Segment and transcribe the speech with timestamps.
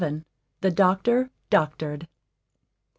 [0.61, 2.07] THE DOCTOR DOCTORED.